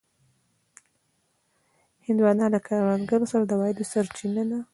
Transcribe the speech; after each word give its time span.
هندوانه 2.05 2.45
له 2.53 2.59
کروندګرو 2.67 3.29
سره 3.31 3.43
د 3.45 3.51
عوایدو 3.57 3.89
سرچینه 3.91 4.43
ده. 4.49 4.59